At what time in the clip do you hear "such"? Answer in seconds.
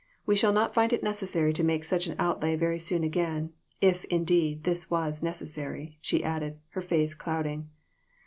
1.85-2.07